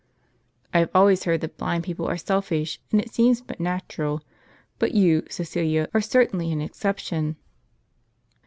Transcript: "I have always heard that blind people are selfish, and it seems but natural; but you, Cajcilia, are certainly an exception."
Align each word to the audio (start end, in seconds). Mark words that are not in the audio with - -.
"I 0.73 0.79
have 0.79 0.89
always 0.95 1.25
heard 1.25 1.41
that 1.41 1.57
blind 1.57 1.83
people 1.83 2.07
are 2.07 2.17
selfish, 2.17 2.81
and 2.91 2.99
it 2.99 3.13
seems 3.13 3.39
but 3.39 3.59
natural; 3.59 4.21
but 4.79 4.95
you, 4.95 5.21
Cajcilia, 5.29 5.89
are 5.93 6.01
certainly 6.01 6.51
an 6.51 6.59
exception." 6.59 7.35